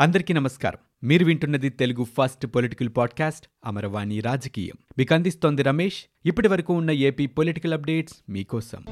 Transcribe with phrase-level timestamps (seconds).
[0.00, 1.08] అందరికీ నమస్కారం.
[1.08, 4.74] మీరు వింటున్నది Telugu first political podcast Amaravani రాజకీయం.
[4.98, 6.04] మీకు అందిస్తోంది రమేష్.
[6.26, 8.84] ఇప్పటి వరకు ఉన్న ఏపీ పొలిటికల్ అప్డేట్స్ మీకోసం.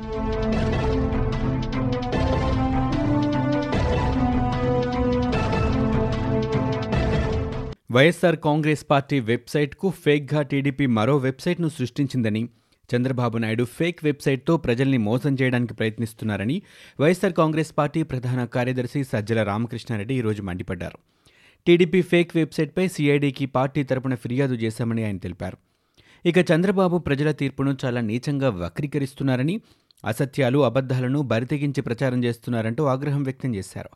[7.91, 12.49] వైఎస్ఆర్ కాంగ్రెస్ పార్టీ వెబ్సైట్కు ఫేక్గా టీడీపీ మరో వెబ్సైట్ను సృష్టించిందని
[12.95, 16.63] చంద్రబాబు నాయుడు ఫేక్ వెబ్సైట్తో ప్రజల్ని మోసం చేయడానికి ప్రయత్నిస్తున్నారని
[17.01, 20.99] వైఎస్ఆర్ కాంగ్రెస్ పార్టీ ప్రధాన కార్యదర్శి సజ్జల రామకృష్ణారెడ్డి ఈరోజు మండిపడ్డారు.
[21.67, 25.59] టీడీపీ ఫేక్ వెబ్సైట్పై సిఐడికి పార్టీ తరపున ఫిర్యాదు చేశామని ఆయన తెలిపారు.
[26.27, 29.61] ఇక చంద్రబాబు ప్రజల తీర్పును చాలా నీచంగా వక్రీకరిస్తున్నారని
[30.05, 33.91] అసత్యాలు అబద్ధాలను బరితెగించి ప్రచారం చేస్తున్నారంటూ ఆగ్రహం వ్యక్తం చేశారు.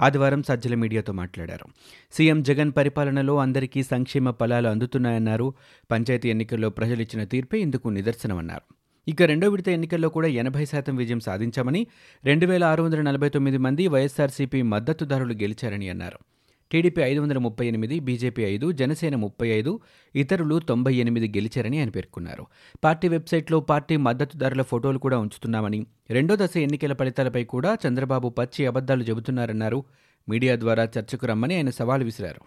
[0.00, 1.66] ఆదివారం సజ్జల మీడియాతో మాట్లాడారు.
[2.12, 5.54] సీఎం జగన్ పరిపాలనలో అందరికీ సంక్షేమ ఫలాలు అందుతున్నాయన్నారు.
[5.90, 8.74] పంచాయతీ ఎన్నికల్లో ప్రజలిచ్చిన తీర్పే ఇందుకు నిదర్శనమన్నారు.
[9.08, 11.86] ఇక రెండో విడత ఎన్నికల్లో కూడా ఎనభై శాతం విజయం సాధించామని
[12.24, 16.35] రెండు వేల ఆరు వందల నలభై తొమ్మిది మంది వైఎస్ఆర్సీపీ మద్దతుదారులు గెలిచారని అన్నారు.
[16.70, 19.80] టీడీపీ ఐదు వందల ముప్పై ఎనిమిది బీజేపీ ఐదు జనసేన ముప్పై ఐదు
[20.14, 22.46] ఇతరులు తొంభై ఎనిమిది గెలిచారని ఆయన పేర్కొన్నారు.
[22.84, 29.02] పార్టీ వెబ్సైట్లో పార్టీ మద్దతుదారుల ఫోటోలు కూడా ఉంచుతున్నామని రెండో దశ ఎన్నికల ఫలితాలపై కూడా చంద్రబాబు పచ్చి అబద్దాలు
[29.02, 29.84] చెబుతున్నారన్నారు.
[30.28, 32.40] మీడియా ద్వారా చర్చకు రమ్మని ఆయన సవాల్ విసిరారు.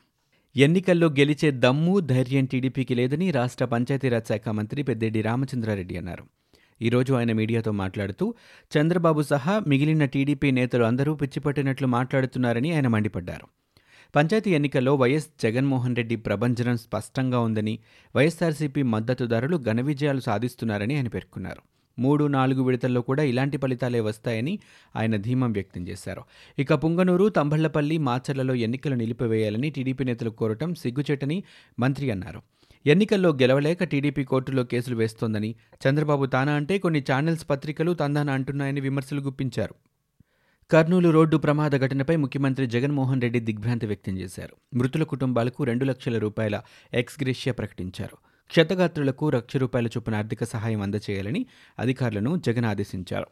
[0.55, 6.23] ఎన్నికల్లో గెలిచే దమ్ము ధైర్యం టీడీపీకి లేదని రాష్ట్ర పంచాయతీరాజ్ శాఖ మంత్రి పెద్దిరెడ్డి రామచంద్రారెడ్డి అన్నారు.
[6.81, 8.35] ఈరోజు ఆయన మీడియాతో మాట్లాడుతూ
[8.71, 13.47] చంద్రబాబు సహా మిగిలిన టీడీపీ నేతలు అందరూ పిచ్చిపట్టినట్లు మాట్లాడుతున్నారని ఆయన మండిపడ్డారు.
[14.15, 17.79] పంచాయతీ ఎన్నికల్లో వైఎస్ జగన్మోహన్ రెడ్డి ప్రభంజనం స్పష్టంగా ఉందని
[18.15, 21.61] వైఎస్ఆర్సీపీ మద్దతుదారులు ఘన విజయాలు సాధిస్తున్నారని ఆయన పేర్కొన్నారు.
[21.99, 24.59] మూడు నాలుగు విడతల్లో కూడా ఇలాంటి ఫలితాలే వస్తాయని
[24.95, 26.23] ఆయన ధీమం వ్యక్తం చేశారు.
[26.59, 31.43] ఇక పుంగనూరు తంబళ్ళపల్లి మాచర్లలో ఎన్నికలు నిలిపివేయాలని టీడీపీ నేతలు కోరటం సిగ్గుచేటని
[31.79, 32.41] మంత్రి అన్నారు.
[32.85, 35.55] ఎన్నికల్లో గెలవలేక టీడీపీ కోర్టులో కేసులు వేస్తోందని
[35.87, 39.75] చంద్రబాబు తానా అంటే కొన్ని ఛానల్స్ పత్రికలు తందాన అంటున్నాయని విమర్శలు గుప్పించారు.
[40.71, 44.55] కర్నూలు రోడ్డు ప్రమాద ఘటనపై ముఖ్యమంత్రి జగన్మోహన్ రెడ్డి దిగ్భ్రాంతి వ్యక్తం చేశారు.
[44.73, 46.61] మృతుల కుటుంబాలకు రెండు లక్షల రూపాయల
[46.93, 48.17] ఎక్స్గ్రేషియా ప్రకటించారు.
[48.47, 51.45] క్షతగాత్రులకు లక్ష రూపాయల చొప్పున ఆర్థిక సహాయం అందచేయాలని
[51.79, 53.27] అధికారులను జగన్ ఆదేశించారు.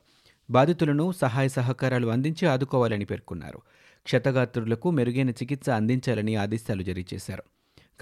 [0.49, 3.57] బాధితులను సహాయ సహకారాలు అందించి ఆదుకోవాలని పేర్కొన్నారు.
[4.03, 7.43] క్షతగాత్రులకు మెరుగైన చికిత్స అందించాలని ఆదేశాలు జారీ చేశారు.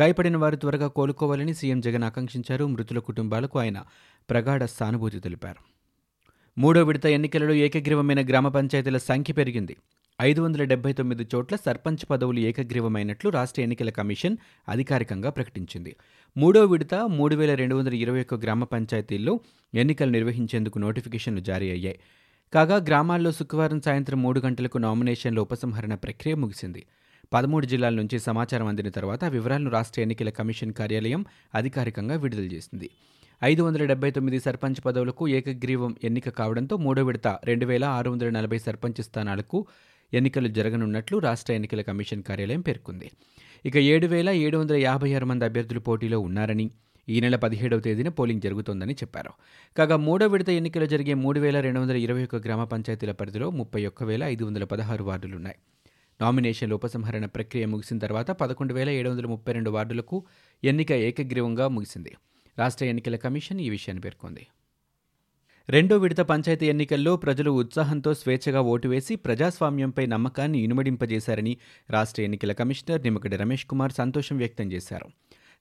[0.02, 2.66] గాయపడిన వారు త్వరగా కోలుకోవాలని సీఎం జగన్ ఆకాంక్షించారు.
[2.66, 3.84] మృతుల కుటుంబాలకు ఆయన
[4.30, 5.75] ప్రగాఢ సానుభూతి తెలిపారు.
[6.58, 9.76] మూడో విడత ఎన్నికలలో ఏకగ్రీవమైన గ్రామ పంచాయతీల సంఖ్య పెరిగింది.
[10.22, 14.38] ఐదు వందల డెబ్బై తొమ్మిది చోట్ల సర్పంచ్ పదవులు ఏకగ్రీవమైనట్లు రాష్ట్ర ఎన్నికల కమిషన్
[14.70, 15.96] అధికారికంగా ప్రకటించింది.
[16.38, 19.40] మూడో విడత మూడు వేల రెండు వందల ఇరవై ఒక్క గ్రామ పంచాయతీల్లో
[19.74, 22.00] ఎన్నికలు నిర్వహించేందుకు నోటిఫికేషన్లు జారీ అయ్యాయి.
[22.54, 26.86] కాగా గ్రామాల్లో శుక్రవారం సాయంత్రం మూడు గంటలకు నామినేషన్ల ఉపసంహరణ ప్రక్రియ ముగిసింది.
[27.34, 32.90] పదమూడు జిల్లాల నుంచి సమాచారం అందిన తర్వాత వివరాలను రాష్ట్ర ఎన్నికల కమిషన్ కార్యాలయం అధికారికంగా విడుదల చేసింది.
[33.44, 38.30] ఐదు వందల డెబ్బై తొమ్మిది సర్పంచ్ పదవులకు ఏకగ్రీవం ఎన్నిక కావడంతో మూడో విడత రెండు వేల ఆరు వందల
[38.30, 39.68] నలభై సర్పంచ్ స్థానాలకు
[40.14, 43.12] ఎన్నికలు జరగనున్నట్లు రాష్ట్ర ఎన్నికల కమిషన్ కార్యాలయం పేర్కొంది.
[43.66, 46.72] ఇక ఏడు వేల ఏడు వందల యాభై ఆరు మంది అభ్యర్థులు పోటీలో ఉన్నారని
[47.10, 49.34] ఈ నెల పదిహేడవ తేదీన పోలింగ్ జరుగుతోందని చెప్పారు.
[49.78, 53.86] కాగా మూడో విడత ఎన్నికలు జరిగే మూడు వేల రెండు వందల ఇరవై ఒక్క గ్రామ పంచాయతీల పరిధిలో ముప్పై
[53.86, 55.56] ఒక్క వేల ఐదు వందల పదహారు వార్డులున్నాయి.
[56.22, 60.26] నామినేషన్ల ఉపసంహరణ ప్రక్రియ ముగిసిన తర్వాత పదకొండు వేల ఏడు వందల ముప్పై రెండు వార్డులకు
[60.64, 62.14] ఎన్నిక ఏకగ్రీవంగా ముగిసింది.
[62.58, 64.48] రాష్ట్ర ఎన్నికల కమిషన్ ఈ విషయాన్ని పేర్కొంది.
[65.70, 71.58] రెండో విడత పంచాయతీ ఎన్నికల్లో ప్రజలు ఉత్సాహంతో స్వేచ్ఛగా ఓటు వేసి ప్రజాస్వామ్యంపై నమ్మకాన్ని ఇనుమడింపజేశారని
[71.90, 75.08] రాష్ట్ర ఎన్నికల కమిషనర్ నిమ్మగడ్డ రమేష్ కుమార్ సంతోషం వ్యక్తం చేశారు.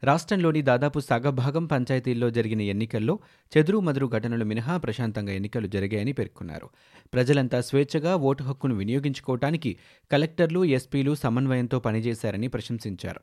[0.05, 3.19] రాష్ట్రంలోని దాదాపు సగభాగం పంచాయతీల్లో జరిగిన ఎన్నికల్లో
[3.56, 6.71] చెదురు మదురు ఘటనలు మినహా ప్రశాంతంగా ఎన్నికలు జరిగాయని పేర్కొన్నారు.
[7.15, 9.76] ప్రజలంతా స్వేచ్ఛగా ఓటు హక్కును వినియోగించుకోవటానికి
[10.12, 13.21] కలెక్టర్లు ఎస్పీలు సమన్వయంతో పనిచేశారని ప్రశంసించారు.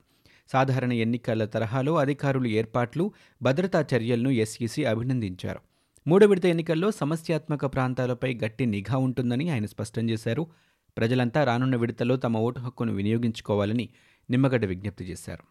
[0.53, 5.59] సాధారణ ఎన్నికల తరహాలో అధికారులు ఏర్పాట్లు భద్రతా చర్యలను ఎస్ఈసీ అభినందించారు.
[6.07, 10.47] మూడో విడత ఎన్నికల్లో సమస్యాత్మక ప్రాంతాలపై గట్టి నిఘా ఉంటుందని ఆయన స్పష్టం చేశారు.
[10.97, 13.89] ప్రజలంతా రానున్న విడతలో తమ ఓటు హక్కును వినియోగించుకోవాలని
[14.29, 15.43] నిమ్మగడ్డ విజ్ఞప్తి చేశారు.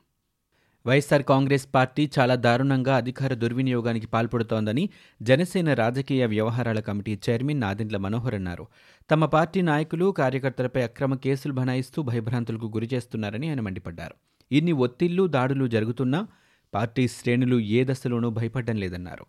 [0.87, 4.91] వైఎస్సార్ కాంగ్రెస్ పార్టీ చాలా దారుణంగా అధికార దుర్వినియోగానికి పాల్పడుతోందని
[5.23, 8.67] జనసేన రాజకీయ వ్యవహారాల కమిటీ చైర్మన్ నాదెండ్ల మనోహర్ అన్నారు.
[9.11, 14.15] తమ పార్టీ నాయకులు కార్యకర్తలపై అక్రమ కేసులు బనాయిస్తూ భయభ్రాంతులకు గురిచేస్తున్నారని ఆయన మండిపడ్డారు.
[14.53, 16.27] ఇన్ని ఒత్తిళ్ళు దాడులు జరుగుతున్నా
[16.75, 19.27] పార్టీ శ్రేణులు ఏ దశలోనూ భయపడడం లేదన్నారు.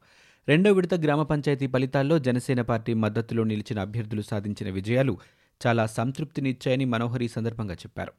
[0.47, 5.17] రెండో విడత గ్రామ పంచాయతీ ఫలితాల్లో జనసేన పార్టీ మద్దతులో నిలిచిన అభ్యర్థులు సాధించిన విజయాలు
[5.67, 8.13] చాలా సంతృప్తినిచ్చాయని మనోహర్ ఈ సందర్భంగా చెప్పారు.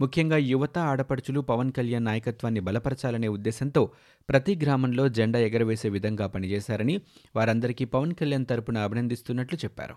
[0.00, 3.90] ముఖ్యంగా యువత ఆడపడుచులు పవన్ కళ్యాణ్ నాయకత్వాన్ని బలపరచాలనే ఉద్దేశంతో
[4.28, 7.00] ప్రతి గ్రామంలో జెండా ఎగరవేసే విధంగా పనిచేశారని
[7.36, 9.94] వారందరికీ పవన్ కళ్యాణ్ తరపున అభినందిస్తున్నట్లు చెప్పారు.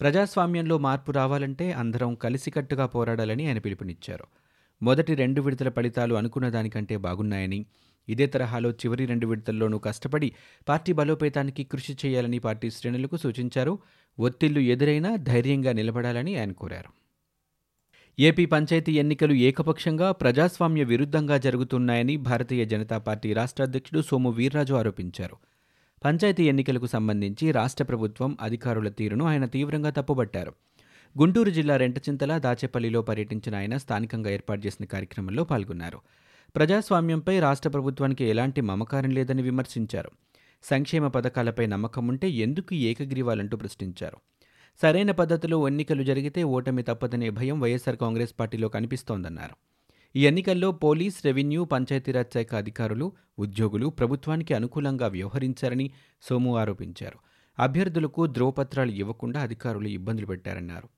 [0.00, 4.24] ప్రజాస్వామ్యంలో మార్పు రావాలంటే అందరం కలిసికట్టుగా పోరాడాలని ఆయన పిలుపునిచ్చారు.
[4.82, 7.66] మొదటి రెండు విడతల ఫలితాలు అనుకున్న దానికంటే బాగున్నాయని.
[8.08, 10.32] ఇదే తరహాలో చివరి రెండు విడతల్లోనూ కష్టపడి
[10.68, 13.78] పార్టీ బలోపేతానికి కృషి చేయాలని పార్టీ శ్రేణులకు సూచించారు.
[14.18, 17.06] ఒత్తిళ్ళు ఎదురైనా ధైర్యంగా నిలబడాలని ఆయన కోరారు.
[18.20, 25.36] ఏపీ పంచాయతీ ఎన్నికలు ఏకపక్షంగా ప్రజాస్వామ్య విరుద్ధంగా జరుగుతున్నాయని భారతీయ జనతా పార్టీ రాష్ట్ర అధ్యక్షుడు సోము వీర్రాజు ఆరోపించారు.
[26.04, 30.52] పంచాయతీ ఎన్నికలకు సంబంధించి రాష్ట్ర ప్రభుత్వం అధికారుల తీరును ఆయన తీవ్రంగా తప్పుబట్టారు.
[31.20, 35.98] గుంటూరు జిల్లా రెంటచింతల దాచేపల్లిలో పర్యటించిన ఆయన స్థానికంగా ఏర్పాటు చేసిన కార్యక్రమంలో పాల్గొన్నారు.
[36.56, 40.10] ప్రజాస్వామ్యంపై రాష్ట్ర ప్రభుత్వానికి ఎలాంటి మమకారం లేదని విమర్శించారు.
[40.62, 44.16] సంక్షేమ పథకాలపై నమ్మకం ఉంటే ఎందుకు ఏకగ్రీవాలంటూ ప్రశ్నించారు.
[44.82, 49.56] సరైన పద్ధతిలో ఎన్నికలు జరిగితే ఓటమి తప్పదనే భయం వైఎస్సార్ కాంగ్రెస్ పార్టీలో కనిపిస్తోందన్నారు.
[50.16, 55.90] ఈ ఎన్నికల్లో పోలీస్ రెవెన్యూ పంచాయతీరాజ్ శాఖ అధికారులు ఉద్యోగులు ప్రభుత్వానికి అనుకూలంగా వ్యవహరించారని
[56.22, 57.18] సోము ఆరోపించారు.
[57.58, 60.88] అభ్యర్థులకు ధ్రువపత్రాలు ఇవ్వకుండా అధికారులు ఇబ్బందులు పెట్టారన్నారు.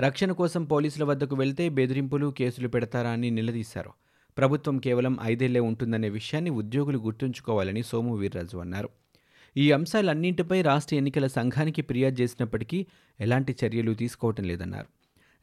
[0.00, 3.90] రక్షణ కోసం పోలీసుల వద్దకు వెళ్తే బెదిరింపులు కేసులు పెడతారా అని నిలదీశారు.
[4.38, 8.88] ప్రభుత్వం కేవలం ఐదేళ్ళే ఉంటుందనే విషయాన్ని ఉద్యోగులు గుర్తుంచుకోవాలని సోము వీర్రాజు అన్నారు.
[9.56, 12.86] ఈ అంశాలన్నింటిపై రాష్ట్ర ఎన్నికల సంఘానికి ఫిర్యాదు చేసినప్పటికీ
[13.20, 14.86] ఎలాంటి చర్యలు తీసుకోవటం లేదన్నారు.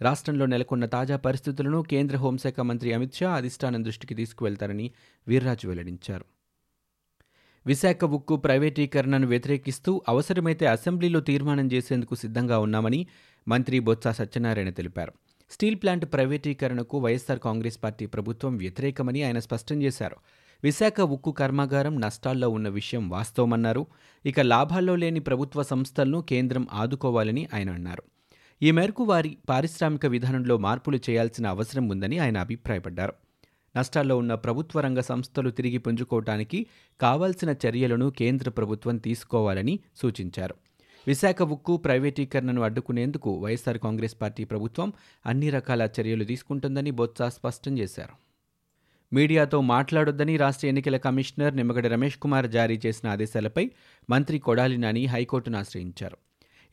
[0.01, 4.91] రాష్ట్రంలో నెలకొన్న తాజా పరిస్థితులను కేంద్ర హోంశాఖ మంత్రి అమిత్ షా అధిష్టానం దృష్టికి తీసుకువెళ్తారని
[5.27, 6.25] వీర్రాజు వెల్లడించారు.
[7.67, 13.07] విశాఖ ఉక్కు ప్రైవేటీకరణను వ్యతిరేకిస్తూ అవసరమైతే అసెంబ్లీలో తీర్మానం చేసేందుకు సిద్ధంగా ఉన్నామని
[13.47, 15.13] మంత్రి బొత్స సత్యనారాయణ తెలిపారు.
[15.51, 20.15] స్టీల్ ప్లాంట్ ప్రైవేటీకరణకు వైఎస్సార్ కాంగ్రెస్ పార్టీ ప్రభుత్వం వ్యతిరేకమని ఆయన స్పష్టం చేశారు.
[20.63, 23.85] విశాఖ ఉక్కు కర్మాగారం నష్టాల్లో ఉన్న విషయం వాస్తవమన్నారు.
[24.25, 28.03] ఇక లాభాల్లో లేని ప్రభుత్వ సంస్థలను కేంద్రం ఆదుకోవాలని ఆయన అన్నారు.
[28.61, 33.13] ఈ మేరకు వారి పారిశ్రామిక విధానంలో మార్పులు చేయాల్సిన అవసరం ఉందని ఆయన అభిప్రాయపడ్డారు.
[33.77, 36.65] నష్టాల్లో ఉన్న ప్రభుత్వ రంగ సంస్థలు తిరిగి పుంజుకోవటానికి
[37.01, 40.55] కావాల్సిన చర్యలను కేంద్ర ప్రభుత్వం తీసుకోవాలని సూచించారు.
[41.07, 44.93] విశాఖ ఉక్కు ప్రైవేటీకరణను అడ్డుకునేందుకు వైఎస్సార్ కాంగ్రెస్ పార్టీ ప్రభుత్వం
[45.25, 48.13] అన్ని రకాల చర్యలు తీసుకుంటుందని బొత్స స్పష్టం చేశారు.
[49.13, 53.71] మీడియాతో మాట్లాడొద్దని రాష్ట్ర ఎన్నికల కమిషనర్ నిమ్మగడ్డ రమేష్ కుమార్ జారీ చేసిన ఆదేశాలపై
[54.09, 56.17] మంత్రి కొడాలి నాని హైకోర్టును ఆశ్రయించారు.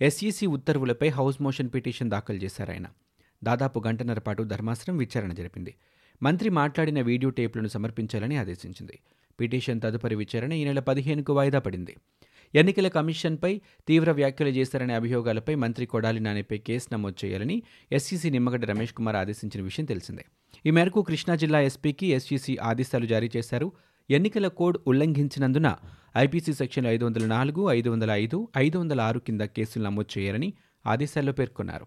[0.00, 2.84] ఎస్ఈసీ ఉత్తర్వులపై హౌస్ మోషన్ పిటిషన్ దాఖలు చేశారాయన
[3.44, 5.74] దాదాపు గంటన్నర పాటు ధర్మాసనం విచారణ జరిపింది.
[6.22, 8.98] మంత్రి మాట్లాడిన వీడియో టేపులను సమర్పించాలని ఆదేశించింది.
[9.40, 11.96] పిటిషన్ తదుపరి విచారణ ఈ నెల పదిహేనుకు వాయిదా పడింది.
[12.54, 17.62] ఎన్నికల కమిషన్పై తీవ్ర వ్యాఖ్యలు చేశారనే అభియోగాలపై మంత్రి కొడాలి నానిపై కేసు నమోదు చేయాలని
[17.92, 20.24] ఎస్సీసీ నిమ్మగడ్డ రమేష్ కుమార్ ఆదేశించిన విషయం తెలిసిందే.
[20.66, 23.72] ఈ మేరకు కృష్ణా జిల్లా ఎస్పీకి ఎస్సీసీ ఆదేశాలు జారీ చేశారు.
[24.10, 25.76] ఎన్నికల కోడ్ ఉల్లంఘించినందున
[26.16, 30.52] ఐపీసీ సెక్షన్ ఐదు వందల నాలుగు ఐదు వందల ఐదు ఐదు వందల ఆరు కింద కేసులు నమోదు చేయాలని
[30.86, 31.86] ఆదేశాల్లో పేర్కొన్నారు.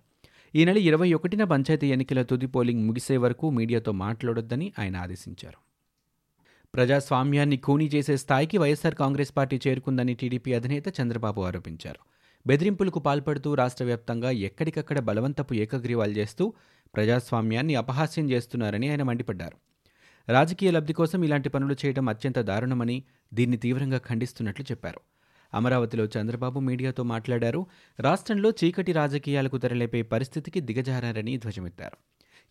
[0.55, 5.64] ఈ నెల ఇరవై ఒకటిన పంచాయతీ ఎన్నికల తుది పోలింగ్ ముగిసే వరకు మీడియాతో మాట్లాడొద్దని ఆయన ఆదేశించారు.
[6.75, 11.99] ప్రజాస్వామ్యాన్ని ఖూనీ చేసే స్థాయికి వైఎస్సార్ కాంగ్రెస్ పార్టీ చేరుకుందని టీడీపీ అధినేత చంద్రబాబు ఆరోపించారు.
[12.47, 16.53] బెదిరింపులకు పాల్పడుతూ రాష్ట్ర వ్యాప్తంగా ఎక్కడికక్కడ బలవంతపు ఏకగ్రీవాలు చేస్తూ
[16.95, 19.57] ప్రజాస్వామ్యాన్ని అపహాస్యం చేస్తున్నారని ఆయన మండిపడ్డారు.
[20.29, 25.01] రాజకీయ లబ్ధి కోసం ఇలాంటి పనులు చేయడం అత్యంత దారుణమని దీన్ని తీవ్రంగా ఖండిస్తున్నట్లు చెప్పారు.
[25.53, 27.67] అమరావతిలో చంద్రబాబు మీడియాతో మాట్లాడారు.
[27.99, 31.97] రాష్ట్రంలో చీకటి రాజకీయాలకు తెరలేపే పరిస్థితికి దిగజారని ధ్వజమెత్తారు.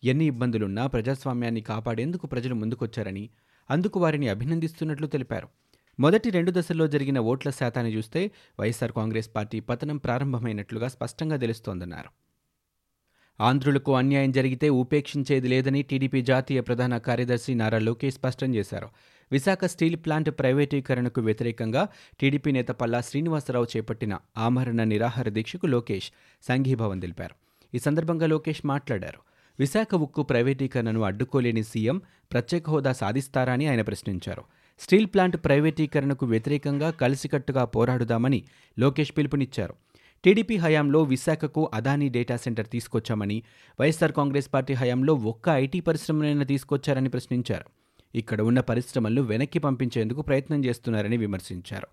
[0.03, 3.29] ఎన్ని ఇబ్బందులున్నా ప్రజాస్వామ్యాన్ని కాపాడేందుకు ప్రజలు ముందుకొచ్చారని
[3.71, 5.47] అందుకు వారిని అభినందిస్తున్నట్లు తెలిపారు.
[5.99, 12.09] మొదటి రెండు దశల్లో జరిగిన ఓట్ల శాతాన్ని చూస్తే వైఎస్ఆర్ కాంగ్రెస్ పార్టీ పతనం ప్రారంభమైనట్లుగా స్పష్టంగా తెలుస్తోందన్నారు.
[13.41, 18.89] ఆంధ్రులకు అన్యాయం జరిగితే ఉపేక్షించేది లేదని టీడీపీ జాతీయ ప్రధాన కార్యదర్శి నారా లోకేష్ స్పష్టం చేశారు.
[19.31, 21.87] విశాఖ స్టీల్ ప్లాంట్ ప్రైవేటీకరణకు వ్యతిరేకంగా
[22.19, 26.11] టీడీపీ నేత పల్లా శ్రీనివాసరావు చేపట్టిన ఆమరణ నిరాహార దీక్షకు లోకేష్
[26.41, 27.35] సంఘీభావం తెలిపారు.
[27.75, 29.34] ఈ సందర్భంగా లోకేష్ మాట్లాడారు.
[29.59, 34.43] విశాఖ ఉక్కు ప్రైవేటీకరణను అడ్డుకోలేని సీఎం ప్రత్యేక హోదా సాధిస్తారా అని ఆయన ప్రశ్నించారు.
[34.79, 38.43] స్టీల్ ప్లాంట్ ప్రైవేటీకరణకు వ్యతిరేకంగా కలిసికట్టుగా పోరాడుదామని
[38.79, 39.73] లోకేష్ పిలుపునిచ్చారు.
[40.23, 43.43] టీడీపీ హయాంలో విశాఖకు అదానీ డేటా సెంటర్ తీసుకొచ్చామని
[43.79, 47.65] వైఎస్ఆర్ కాంగ్రెస్ పార్టీ హయాంలో ఒక్క ఐటీ పరిశ్రమనైనా తీసుకొచ్చారని ప్రశ్నించారు.
[48.15, 51.87] ఇక్కడ ఉన్న పరిశ్రమలను వెనక్కి పంపించేందుకు ప్రయత్నం చేస్తున్నారని విమర్శించారు.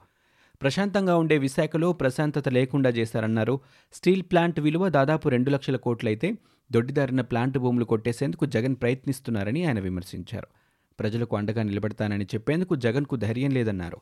[0.62, 3.61] ప్రశాంతంగా ఉండే విశాఖలో ప్రశాంతత లేకుండా చేశారన్నారు.
[3.92, 6.35] స్టీల్ ప్లాంట్ విలువ దాదాపు రెండు లక్షల కోట్లయితే
[6.75, 10.47] దొడ్డిదారిన ప్లాంట్ భూములు కొట్టేసేందుకు జగన్ ప్రయత్నిస్తున్నారని ఆయన విమర్శించారు.
[11.00, 14.00] ప్రజలకు అండగా నిలబడతానని చెప్పేందుకు జగన్కు ధైర్యం లేదన్నారు.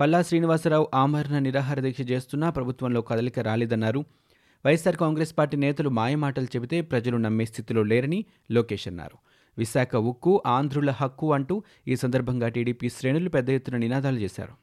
[0.00, 4.04] పల్లా శ్రీనివాసరావు ఆమరణ నిరాహార దీక్ష చేస్తున్నా ప్రభుత్వంలో కదలిక రాలేదన్నారు.
[4.66, 9.18] వైఎస్సార్ కాంగ్రెస్ పార్టీ నేతలు మాయమాటలు చెబితే ప్రజలు నమ్మే స్థితిలో లేరని లోకేష్ అన్నారు.
[9.58, 14.54] విశాఖ ఉక్కు ఆంధ్రుల హక్కు అంటూ ఈ సందర్భంగా టీడీపీ శ్రేణులు పెద్ద ఎత్తున నినాదాలు చేశారు.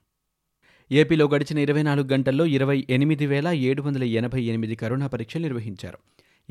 [0.92, 5.98] ఏపీలో గడిచిన ఇరవై నాలుగు గంటల్లో ఇరవై ఎనిమిది వేల ఏడు వందల ఎనభై ఎనిమిది కరోనా పరీక్షలు నిర్వహించారు.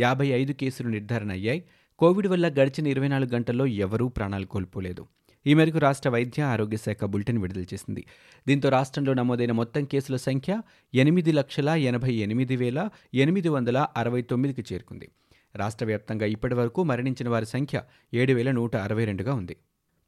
[0.01, 1.65] యాభై ఐదు కేసులు నిర్ధారణ అయ్యాయి.
[1.99, 5.07] కోవిడ్ వల్ల గడిచిన ఇరవై నాలుగు గంటల్లో ఎవరూ ప్రాణాలు కోల్పోలేదు.
[5.47, 8.05] ఈ మేరకు రాష్ట్ర వైద్య ఆరోగ్య శాఖ బులెటిన్ విడుదల చేసింది.
[8.49, 10.63] దీంతో రాష్ట్రంలో నమోదైన మొత్తం కేసుల సంఖ్య
[10.95, 15.09] ఎనిమిది లక్షల ఎనభై ఎనిమిది వేల ఎనిమిది వందల అరవై తొమ్మిదికి చేరుకుంది.
[15.57, 17.83] రాష్ట్ర వ్యాప్తంగా ఇప్పటి వరకు మరణించిన వారి సంఖ్య
[18.15, 19.57] ఏడు వేల నూట అరవై రెండుగా ఉంది.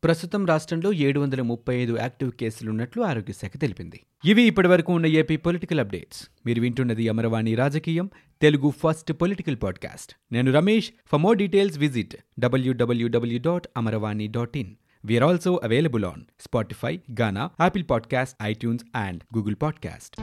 [0.06, 4.00] ప్రస్తుతం రాష్ట్రంలో ఏడు వందల ముప్పై ఐదు యాక్టివ్ కేసులున్నట్లు ఆరోగ్యశాఖ తెలిపింది.
[4.24, 6.28] ఇవి ఇప్పటివరకు ఉన్న ఏపీ పొలిటికల్ అప్డేట్స్.
[6.46, 8.10] మీరు వింటున్నది అమరవాణి రాజకీయం
[8.42, 10.12] తెలుగు ఫస్ట్ పొలిటికల్ పాడ్కాస్ట్.
[10.32, 10.90] నేను Ramesh.
[11.06, 14.74] For more details visit WWW dot Amaravani dot in.
[15.06, 20.20] We also available on Spotify Gaana Ghana, podcast iTunes and Google podcast